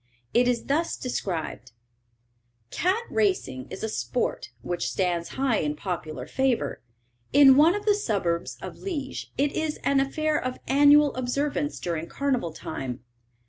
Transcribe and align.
It 0.33 0.47
is 0.47 0.63
thus 0.63 0.97
described: 0.97 1.73
"Cat 2.71 3.03
racing 3.11 3.67
is 3.69 3.83
a 3.83 3.87
sport 3.87 4.49
which 4.63 4.89
stands 4.89 5.29
high 5.37 5.57
in 5.57 5.75
popular 5.75 6.25
favour. 6.25 6.81
In 7.33 7.55
one 7.55 7.75
of 7.75 7.85
the 7.85 7.93
suburbs 7.93 8.57
of 8.63 8.77
Liège 8.77 9.27
it 9.37 9.51
is 9.51 9.77
an 9.83 9.99
affair 9.99 10.43
of 10.43 10.57
annual 10.67 11.13
observance 11.13 11.79
during 11.79 12.07
carnival 12.07 12.51
time. 12.51 13.03